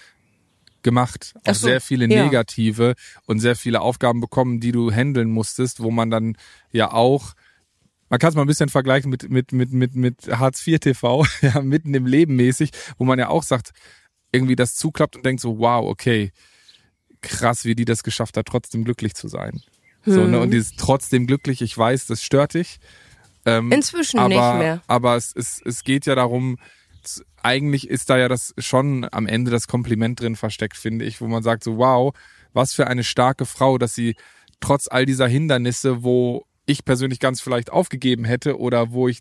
[0.83, 3.21] gemacht, auch so, sehr viele negative ja.
[3.27, 6.37] und sehr viele Aufgaben bekommen, die du handeln musstest, wo man dann
[6.71, 7.35] ja auch
[8.11, 11.25] man kann es mal ein bisschen vergleichen mit, mit, mit, mit, mit Hartz IV TV,
[11.41, 13.73] ja, mitten im Leben mäßig, wo man ja auch sagt,
[14.35, 16.33] irgendwie das zuklappt und denkt so, wow, okay,
[17.23, 19.63] krass, wie die das geschafft hat, trotzdem glücklich zu sein.
[20.03, 20.13] Hm.
[20.13, 20.41] So, ne?
[20.41, 22.79] Und dieses trotzdem glücklich, ich weiß, das stört dich.
[23.47, 24.83] Ähm, Inzwischen aber, nicht mehr.
[24.87, 26.59] Aber es, es, es geht ja darum,
[27.43, 31.27] eigentlich ist da ja das schon am Ende das Kompliment drin versteckt, finde ich, wo
[31.27, 32.15] man sagt so, wow,
[32.53, 34.17] was für eine starke Frau, dass sie
[34.61, 39.21] trotz all dieser Hindernisse, wo ich persönlich ganz vielleicht aufgegeben hätte oder wo ich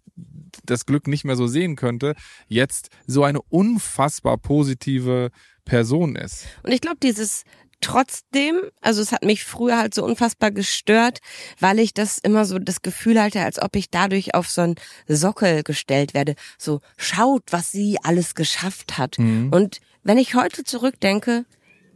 [0.66, 2.16] das Glück nicht mehr so sehen könnte,
[2.48, 5.32] jetzt so eine unfassbar positive
[5.66, 6.46] Person ist.
[6.64, 7.44] Und ich glaube, dieses
[7.84, 11.20] trotzdem, also es hat mich früher halt so unfassbar gestört,
[11.60, 14.76] weil ich das immer so das Gefühl hatte, als ob ich dadurch auf so einen
[15.08, 16.36] Sockel gestellt werde.
[16.58, 19.20] So, schaut, was sie alles geschafft hat.
[19.20, 19.52] Mhm.
[19.52, 21.46] Und wenn ich heute zurückdenke,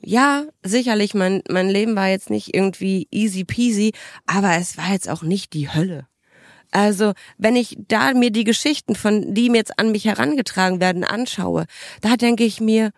[0.02, 3.94] ja, sicherlich, mein, mein Leben war jetzt nicht irgendwie easy peasy,
[4.26, 6.08] aber es war jetzt auch nicht die Hölle.
[6.72, 11.04] Also, wenn ich da mir die Geschichten von, die mir jetzt an mich herangetragen werden,
[11.04, 11.66] anschaue,
[12.02, 12.92] da denke ich mir,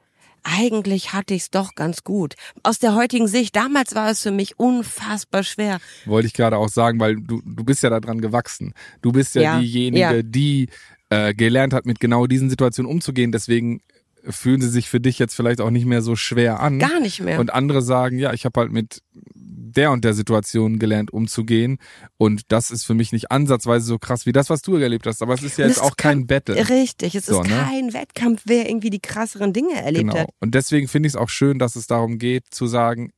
[0.44, 2.36] eigentlich hatte ich es doch ganz gut.
[2.64, 5.80] Aus der heutigen Sicht, damals war es für mich unfassbar schwer.
[6.06, 8.74] Wollte ich gerade auch sagen, weil du, du bist ja daran gewachsen.
[9.02, 10.22] Du bist ja, ja diejenige, ja.
[10.22, 10.70] die
[11.10, 13.32] äh, gelernt hat, mit genau diesen Situationen umzugehen.
[13.32, 13.82] Deswegen
[14.24, 16.80] fühlen sie sich für dich jetzt vielleicht auch nicht mehr so schwer an.
[16.80, 17.40] Gar nicht mehr.
[17.40, 19.02] Und andere sagen, ja, ich habe halt mit
[19.70, 21.78] der und der Situation gelernt umzugehen
[22.18, 25.22] und das ist für mich nicht ansatzweise so krass wie das, was du erlebt hast.
[25.22, 26.70] Aber es ist ja jetzt auch kein Battle.
[26.70, 27.56] Richtig, es so, ist ne?
[27.56, 30.20] kein Wettkampf, wer irgendwie die krasseren Dinge erlebt genau.
[30.20, 30.30] hat.
[30.40, 33.12] Und deswegen finde ich es auch schön, dass es darum geht zu sagen,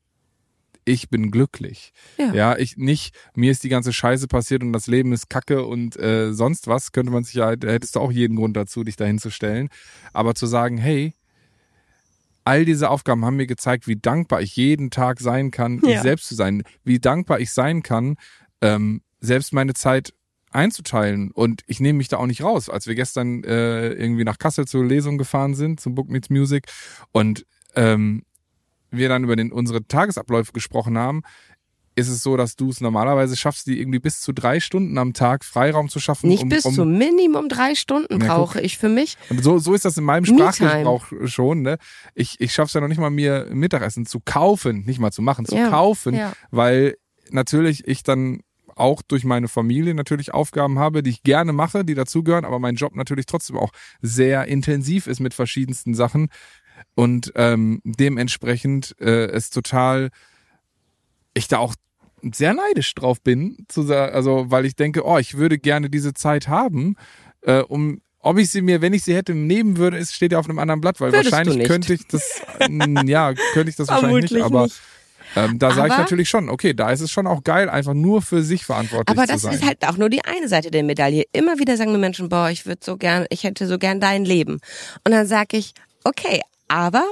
[0.86, 1.94] ich bin glücklich.
[2.18, 2.34] Ja.
[2.34, 5.98] ja, ich nicht, mir ist die ganze Scheiße passiert und das Leben ist Kacke und
[5.98, 9.20] äh, sonst was, könnte man sich ja, hättest du auch jeden Grund dazu, dich dahin
[9.20, 9.70] zu stellen.
[10.14, 11.14] Aber zu sagen, hey,
[12.44, 15.92] all diese Aufgaben haben mir gezeigt, wie dankbar ich jeden Tag sein kann, ja.
[15.92, 18.16] ich selbst zu sein, wie dankbar ich sein kann,
[18.62, 20.14] ähm, selbst meine Zeit
[20.52, 21.32] einzuteilen.
[21.32, 22.70] Und ich nehme mich da auch nicht raus.
[22.70, 26.66] Als wir gestern äh, irgendwie nach Kassel zur Lesung gefahren sind, zum Book Meets Music,
[27.12, 28.24] und ähm,
[28.92, 31.24] wir dann über den, unsere Tagesabläufe gesprochen haben,
[31.96, 35.14] ist es so, dass du es normalerweise schaffst, die irgendwie bis zu drei Stunden am
[35.14, 36.30] Tag Freiraum zu schaffen.
[36.30, 38.64] Nicht um, bis um, zu Minimum drei Stunden ja, brauche guck.
[38.64, 39.18] ich für mich.
[39.30, 41.62] Und so, so ist das in meinem Sprachgebrauch schon.
[41.62, 41.78] Ne?
[42.16, 45.22] Ich, ich schaffe es ja noch nicht mal, mir Mittagessen zu kaufen, nicht mal zu
[45.22, 46.34] machen, zu ja, kaufen, ja.
[46.50, 46.96] weil
[47.30, 48.42] natürlich ich dann
[48.76, 52.76] auch durch meine Familie natürlich Aufgaben habe, die ich gerne mache, die dazugehören, aber mein
[52.76, 56.30] Job natürlich trotzdem auch sehr intensiv ist mit verschiedensten Sachen
[56.96, 60.10] und ähm, dementsprechend äh, es total
[61.34, 61.76] ich da auch
[62.34, 66.14] sehr neidisch drauf bin, zu sagen, also weil ich denke, oh, ich würde gerne diese
[66.14, 66.96] Zeit haben,
[67.42, 70.38] äh, um ob ich sie mir, wenn ich sie hätte, nehmen würde, es steht ja
[70.38, 72.42] auf einem anderen Blatt, weil Würdest wahrscheinlich könnte ich das,
[73.06, 74.80] ja, könnte ich das wahrscheinlich nicht, aber nicht.
[75.36, 78.22] Ähm, da sage ich natürlich schon, okay, da ist es schon auch geil, einfach nur
[78.22, 79.30] für sich verantwortlich zu sein.
[79.30, 81.24] Aber das ist halt auch nur die eine Seite der Medaille.
[81.32, 84.26] Immer wieder sagen mir Menschen, boah, ich würde so gern, ich hätte so gern dein
[84.26, 84.60] Leben.
[85.06, 87.06] Und dann sage ich, okay, aber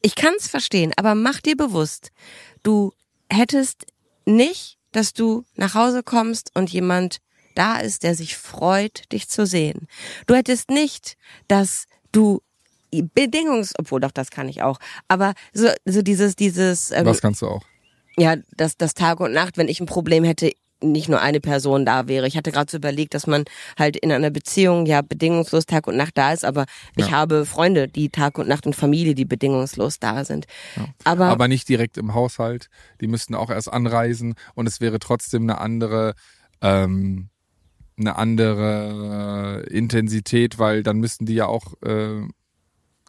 [0.00, 2.12] ich kann es verstehen, aber mach dir bewusst,
[2.62, 2.92] du
[3.28, 3.84] hättest
[4.24, 7.18] nicht, dass du nach Hause kommst und jemand
[7.56, 9.88] da ist, der sich freut, dich zu sehen.
[10.28, 11.16] Du hättest nicht,
[11.48, 12.42] dass du
[12.92, 14.78] Bedingungs, obwohl doch das kann ich auch,
[15.08, 16.92] aber so, so dieses, dieses.
[16.92, 17.62] Ähm, Was kannst du auch?
[18.16, 20.52] Ja, das, das Tag und Nacht, wenn ich ein Problem hätte,
[20.82, 22.26] nicht nur eine Person da wäre.
[22.26, 23.44] Ich hatte gerade so überlegt, dass man
[23.78, 26.66] halt in einer Beziehung ja bedingungslos Tag und Nacht da ist, aber
[26.96, 27.12] ich ja.
[27.12, 30.46] habe Freunde, die Tag und Nacht und Familie, die bedingungslos da sind.
[30.76, 30.86] Ja.
[31.04, 32.68] Aber, aber nicht direkt im Haushalt.
[33.00, 36.14] Die müssten auch erst anreisen und es wäre trotzdem eine andere
[36.62, 37.30] ähm,
[37.98, 42.22] eine andere Intensität, weil dann müssten die ja auch äh,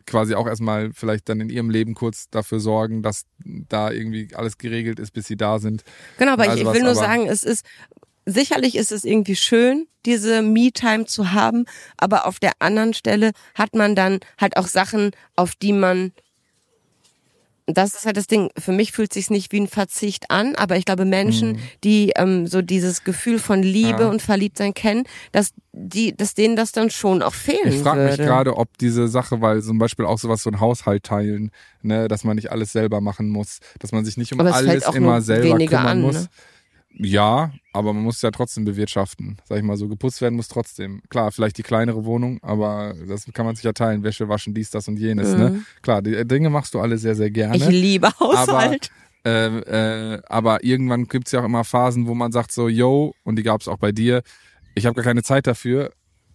[0.06, 4.58] quasi auch erstmal vielleicht dann in ihrem Leben kurz dafür sorgen, dass da irgendwie alles
[4.58, 5.84] geregelt ist, bis sie da sind.
[6.18, 7.66] Genau, aber also ich, ich will nur sagen, es ist
[8.26, 11.66] sicherlich ist es irgendwie schön, diese Me-Time zu haben,
[11.98, 16.12] aber auf der anderen Stelle hat man dann halt auch Sachen, auf die man
[17.68, 18.50] das ist halt das Ding.
[18.58, 21.60] Für mich fühlt sich nicht wie ein Verzicht an, aber ich glaube Menschen, mhm.
[21.84, 24.10] die ähm, so dieses Gefühl von Liebe ja.
[24.10, 28.18] und Verliebtsein kennen, dass die, dass denen das dann schon auch fehlen Ich frage mich
[28.18, 32.24] gerade, ob diese Sache, weil zum Beispiel auch sowas so ein Haushalt teilen, ne, dass
[32.24, 35.88] man nicht alles selber machen muss, dass man sich nicht um alles immer selber kümmern
[35.88, 36.16] an, muss.
[36.16, 36.28] Ne?
[36.94, 39.38] Ja, aber man muss ja trotzdem bewirtschaften.
[39.46, 41.02] Sag ich mal so, geputzt werden muss trotzdem.
[41.10, 44.04] Klar, vielleicht die kleinere Wohnung, aber das kann man sich ja teilen.
[44.04, 45.36] Wäsche waschen, dies, das und jenes.
[45.36, 45.50] Ne?
[45.50, 45.66] Mhm.
[45.82, 47.56] Klar, die Dinge machst du alle sehr, sehr gerne.
[47.56, 48.92] Ich liebe Haushalt.
[49.26, 53.38] äh, äh, aber irgendwann gibt's ja auch immer Phasen, wo man sagt so, yo, und
[53.38, 54.22] die gab's auch bei dir,
[54.76, 55.92] ich habe gar keine Zeit dafür.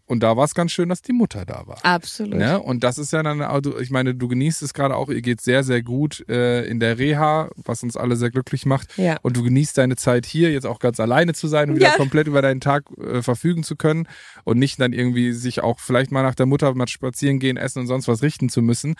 [0.06, 1.78] Und da war es ganz schön, dass die Mutter da war.
[1.84, 2.34] Absolut.
[2.38, 2.60] Ne?
[2.60, 5.40] Und das ist ja dann, also ich meine, du genießt es gerade auch, ihr geht
[5.40, 8.96] sehr, sehr gut äh, in der Reha, was uns alle sehr glücklich macht.
[8.98, 9.16] Ja.
[9.22, 11.96] Und du genießt deine Zeit hier, jetzt auch ganz alleine zu sein und wieder Ja.
[11.96, 14.06] komplett über deinen Tag äh, verfügen zu können
[14.44, 17.80] und nicht dann irgendwie sich auch vielleicht mal nach der Mutter mal spazieren gehen, essen
[17.80, 18.94] und sonst was richten zu müssen.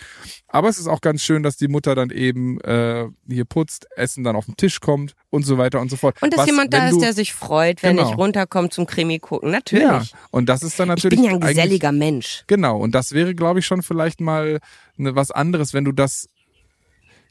[0.48, 4.24] Aber es ist auch ganz schön, dass die Mutter dann eben äh, hier putzt, Essen
[4.24, 6.16] dann auf den Tisch kommt und so weiter und so fort.
[6.20, 8.10] Und dass Was, jemand da ist, der sich freut, wenn Genau.
[8.10, 9.50] ich runterkomme zum Krimi gucken.
[9.52, 9.84] Natürlich.
[9.84, 12.44] Ja, und das ist dann ich natürlich bin ja ein geselliger Mensch.
[12.46, 14.60] Genau, und das wäre, glaube ich, schon vielleicht mal
[14.96, 16.28] ne, was anderes, wenn du das.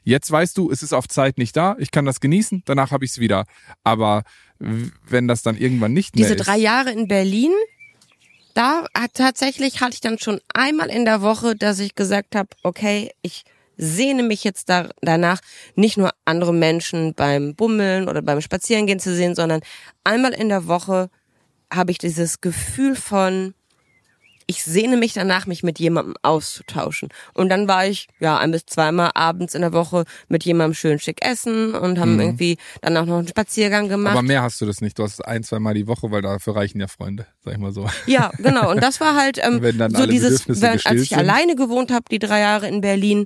[0.04, 3.04] Jetzt weißt du, es ist auf Zeit nicht da, ich kann das genießen, danach habe
[3.04, 3.44] ich es wieder.
[3.82, 4.22] Aber
[4.58, 6.62] wenn das dann irgendwann nicht Diese mehr drei ist.
[6.62, 7.50] Jahre in Berlin,
[8.54, 12.48] da hat tatsächlich hatte ich dann schon einmal in der Woche, dass ich gesagt habe,
[12.62, 13.44] okay, ich
[13.76, 15.40] sehne mich jetzt da, danach,
[15.74, 19.60] nicht nur andere Menschen beim Bummeln oder beim Spazierengehen zu sehen, sondern
[20.04, 21.10] einmal in der Woche
[21.72, 23.54] habe ich dieses Gefühl von,
[24.46, 27.08] ich sehne mich danach, mich mit jemandem auszutauschen.
[27.34, 30.98] Und dann war ich, ja, ein bis zweimal abends in der Woche mit jemandem schön
[31.00, 34.12] schick essen und haben irgendwie dann auch noch einen Spaziergang gemacht.
[34.12, 34.18] Mhm.
[34.18, 34.98] Aber mehr hast du das nicht.
[34.98, 37.58] Du hast es ein, zwei Mal die Woche, weil dafür reichen ja Freunde, sag ich
[37.58, 37.88] mal so.
[38.06, 38.70] Ja, genau.
[38.70, 41.18] Und das war halt ähm, so dieses, wenn, als ich sind.
[41.18, 43.24] alleine gewohnt habe, die drei Jahre in Berlin,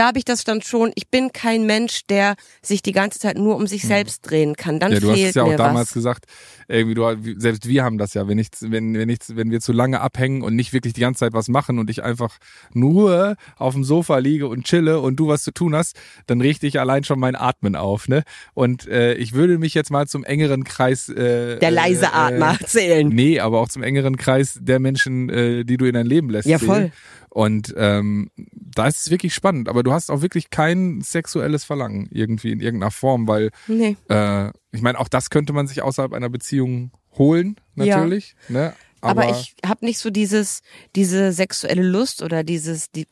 [0.00, 0.92] da habe ich das dann schon.
[0.94, 4.80] Ich bin kein Mensch, der sich die ganze Zeit nur um sich selbst drehen kann.
[4.80, 5.92] Dann ja, du hast es ja auch damals was.
[5.92, 6.24] gesagt,
[6.68, 9.72] irgendwie du, selbst wir haben das ja, wenn ich, wenn, wenn ich, wenn wir zu
[9.72, 12.38] lange abhängen und nicht wirklich die ganze Zeit was machen und ich einfach
[12.72, 16.66] nur auf dem Sofa liege und chille und du was zu tun hast, dann richte
[16.66, 18.22] ich allein schon mein Atmen auf, ne?
[18.54, 22.58] Und äh, ich würde mich jetzt mal zum engeren Kreis äh, Der leise äh, Atmer
[22.64, 23.06] zählen.
[23.08, 26.48] Nee, aber auch zum engeren Kreis der Menschen, äh, die du in dein Leben lässt.
[26.48, 26.90] Ja, zählen.
[27.30, 29.68] Und ähm, da ist es wirklich spannend.
[29.68, 33.96] Aber du hast auch wirklich kein sexuelles Verlangen irgendwie in irgendeiner Form, weil Nee.
[34.08, 37.96] äh, ich meine, auch das könnte man sich außerhalb einer Beziehung holen, Ja.
[37.98, 38.34] natürlich.
[38.48, 38.74] Ne?
[39.00, 40.60] Aber, ich habe nicht so dieses,
[40.96, 43.06] diese sexuelle Lust oder dieses die,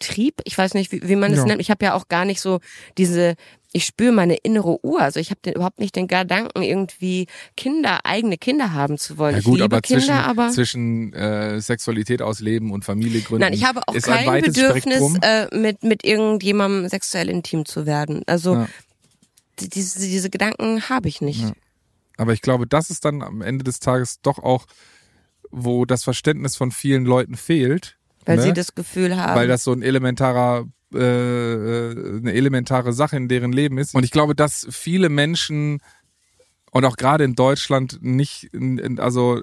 [0.00, 1.46] Trieb, ich weiß nicht, wie, wie man das Ja.
[1.46, 1.60] nennt.
[1.60, 2.60] Ich habe ja auch gar nicht so
[2.98, 3.36] diese,
[3.76, 5.00] ich spüre meine innere Uhr.
[5.00, 9.32] Also ich habe überhaupt nicht den Gedanken, irgendwie Kinder, eigene Kinder haben zu wollen.
[9.34, 10.50] ja ich gut, liebe aber Kinder, zwischen, aber.
[10.50, 15.18] zwischen äh, Sexualität ausleben und Familie gründen Nein, ich habe auch kein Bedürfnis, Spektrum.
[15.22, 18.22] äh, mit, mit irgendjemandem sexuell intim zu werden.
[18.26, 18.68] Also Ja.
[19.58, 21.42] die- diese, diese Gedanken habe ich nicht.
[21.42, 21.52] Ja.
[22.16, 24.66] Aber ich glaube, das ist dann am Ende des Tages doch auch,
[25.50, 27.96] wo das Verständnis von vielen Leuten fehlt.
[28.24, 28.42] Weil ne?
[28.44, 29.34] sie das Gefühl haben.
[29.36, 33.94] weil das so ein elementarer äh, äh, eine elementare Sache in deren Leben ist.
[33.94, 35.80] Und ich glaube, dass viele Menschen
[36.70, 38.50] und auch gerade in Deutschland nicht,
[38.98, 39.40] also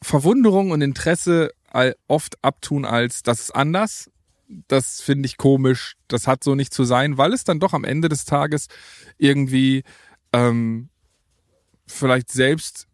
[0.00, 1.50] Verwunderung und Interesse
[2.08, 4.10] oft abtun als das ist anders.
[4.68, 5.96] Das finde ich komisch.
[6.08, 8.66] Das hat so nicht zu sein, weil es dann doch am Ende des Tages
[9.16, 9.82] irgendwie
[10.32, 10.88] ähm,
[11.86, 12.86] vielleicht selbst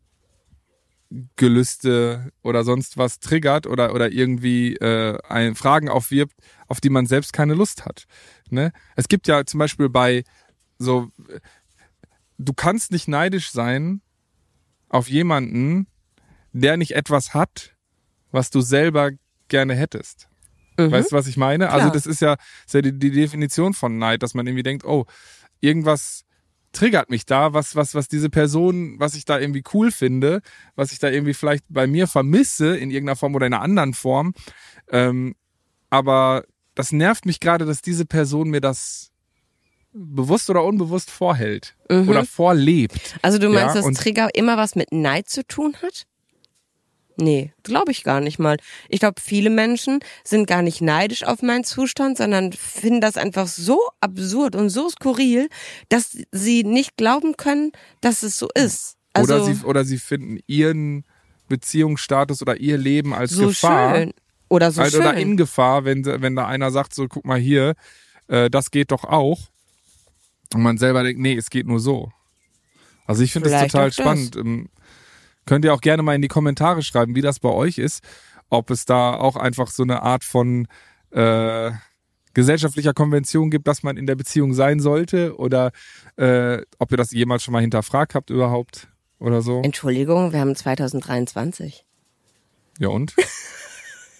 [1.37, 6.35] Gelüste oder sonst was triggert oder oder irgendwie äh, ein, Fragen aufwirbt,
[6.66, 8.05] auf die man selbst keine Lust hat.
[8.51, 8.73] Ne?
[8.94, 10.25] Es gibt ja zum Beispiel bei
[10.79, 11.09] so,
[12.37, 14.03] du kannst nicht neidisch sein
[14.88, 15.87] auf jemanden,
[16.53, 17.75] der nicht etwas hat,
[18.31, 19.11] was du selber
[19.49, 20.29] gerne hättest.
[20.77, 20.92] Mhm.
[20.92, 21.71] Weißt du, was ich meine?
[21.71, 21.92] Also Klar.
[21.92, 25.07] das ist ja, ist ja die, die Definition von Neid, dass man irgendwie denkt, oh,
[25.61, 26.25] irgendwas
[26.79, 30.41] triggert mich da, was, was, was diese Person, was ich da irgendwie cool finde,
[30.77, 33.95] was ich da irgendwie vielleicht bei mir vermisse in irgendeiner Form oder in einer anderen
[33.95, 34.33] Form.
[34.91, 35.35] Ähm,
[35.91, 39.11] aber das nervt mich gerade, dass diese Person mir das
[39.93, 42.09] bewusst oder unbewusst vorhält Mhm.
[42.09, 43.19] oder vorlebt.
[43.23, 46.05] Also du meinst, Ja, dass Trigger immer was mit Neid zu tun hat?
[47.21, 48.59] Nee, glaube ich gar nicht mal.
[48.89, 53.49] Ich glaube, viele Menschen sind gar nicht neidisch auf meinen Zustand, sondern finden das einfach
[53.49, 55.49] so absurd und so skurril,
[55.89, 58.95] dass sie nicht glauben können, dass es so ist.
[59.15, 61.05] Also oder, sie, oder sie finden ihren
[61.49, 63.97] Beziehungsstatus oder ihr Leben als so Gefahr.
[63.97, 64.13] schön.
[64.49, 65.01] Oder so halt, schön.
[65.01, 67.75] oder in Gefahr, wenn, wenn da einer sagt, so guck mal hier,
[68.29, 69.41] äh, das geht doch auch.
[70.55, 72.13] Und man selber denkt, nee, es geht nur so.
[73.07, 74.31] Also ich finde das total auch das.
[75.49, 78.03] Könnt ihr auch gerne mal in die Kommentare schreiben, wie das bei euch ist.
[78.51, 80.69] Ob es da auch einfach so eine Art von
[81.11, 81.71] äh,
[82.35, 85.37] gesellschaftlicher Konvention gibt, dass man in der Beziehung sein sollte.
[85.39, 85.73] Oder
[86.17, 89.63] äh, ob ihr das jemals schon mal hinterfragt habt überhaupt oder so.
[89.63, 91.87] Entschuldigung, wir haben 2023.
[92.79, 93.15] Ja und?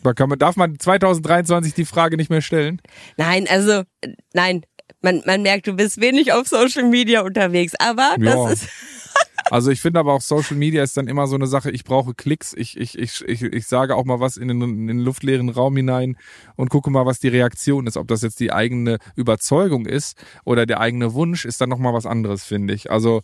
[0.05, 2.81] Da kann man, darf man 2023 die Frage nicht mehr stellen?
[3.17, 4.63] Nein, also äh, nein,
[5.03, 8.37] Man, man merkt, du bist wenig auf Social Media unterwegs, aber Ja.
[8.47, 8.69] das ist.
[9.51, 12.15] Also ich finde aber auch Social Media ist dann immer so eine Sache, ich brauche
[12.15, 15.49] Klicks, ich, ich, ich, ich, ich sage auch mal was in den, in den luftleeren
[15.49, 16.17] Raum hinein
[16.57, 17.97] und gucke mal, was die Reaktion ist.
[17.97, 22.07] Ob das jetzt die eigene Überzeugung ist oder der eigene Wunsch, ist dann nochmal was
[22.07, 22.91] anderes, finde ich.
[22.91, 23.23] Also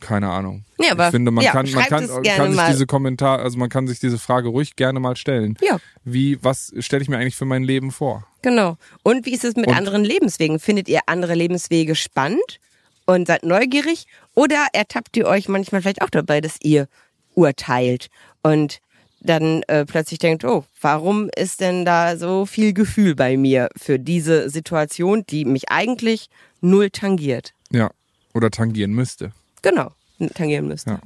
[0.00, 0.64] keine Ahnung.
[0.78, 2.70] Ja, aber ich finde, man ja, kann, man kann, kann sich mal.
[2.70, 5.56] diese Kommentar, also man kann sich diese Frage ruhig gerne mal stellen.
[5.62, 5.78] Ja.
[6.04, 8.26] Wie, was stelle ich mir eigentlich für mein Leben vor?
[8.42, 8.76] Genau.
[9.02, 10.58] Und wie ist es mit Und- anderen Lebenswegen?
[10.58, 12.60] Findet ihr andere Lebenswege spannend
[13.06, 14.06] und seid neugierig?
[14.34, 16.88] Oder ertappt ihr euch manchmal vielleicht auch dabei, dass ihr
[17.34, 18.10] urteilt
[18.42, 18.80] und
[19.20, 23.98] dann äh, plötzlich denkt, oh, warum ist denn da so viel Gefühl bei mir für
[23.98, 26.28] diese Situation, die mich eigentlich
[26.60, 27.54] null tangiert?
[27.70, 27.90] Ja.
[28.34, 29.32] Oder tangieren müsste.
[29.62, 29.92] Genau,
[30.34, 30.90] tangieren müsste.
[30.90, 31.00] Ja.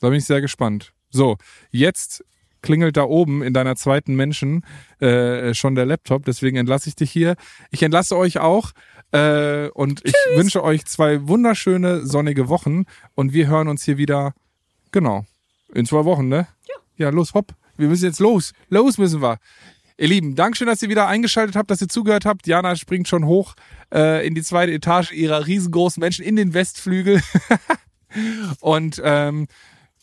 [0.00, 0.92] Da bin ich sehr gespannt.
[1.10, 1.36] So,
[1.70, 2.24] jetzt
[2.64, 4.64] klingelt da oben in deiner zweiten Menschen
[4.98, 7.36] äh, schon der Laptop, deswegen entlasse ich dich hier.
[7.70, 8.72] Ich entlasse euch auch
[9.12, 14.32] äh, und ich wünsche euch zwei wunderschöne sonnige Wochen und wir hören uns hier wieder,
[14.90, 15.26] genau,
[15.72, 16.48] in zwei Wochen, ne?
[16.66, 16.74] Ja.
[16.96, 17.54] Ja, los, hopp.
[17.76, 18.52] Wir müssen jetzt los.
[18.70, 19.38] Los müssen wir.
[19.98, 22.46] Ihr Lieben, Dankeschön, dass ihr wieder eingeschaltet habt, dass ihr zugehört habt.
[22.46, 23.54] Jana springt schon hoch
[23.92, 27.20] äh, in die zweite Etage ihrer riesengroßen Menschen in den Westflügel.
[28.60, 29.48] Und ähm,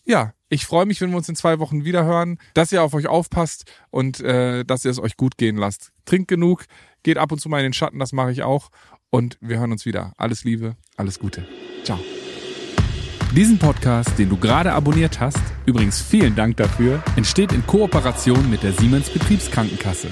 [0.06, 2.94] ja, ich freue mich, wenn wir uns in zwei Wochen wieder hören, dass ihr auf
[2.94, 5.94] euch aufpasst und äh, dass ihr es euch gut gehen lasst.
[6.04, 6.66] Trinkt genug,
[7.04, 8.70] geht ab und zu mal in den Schatten, das mache ich auch.
[9.10, 10.14] Und wir hören uns wieder.
[10.18, 11.48] Alles Liebe, alles Gute.
[11.86, 12.00] Ciao.
[13.34, 18.62] Diesen Podcast, den du gerade abonniert hast, übrigens vielen Dank dafür, entsteht in Kooperation mit
[18.62, 20.10] der Siemens Betriebskrankenkasse.